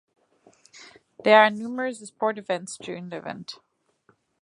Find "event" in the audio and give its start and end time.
3.17-3.59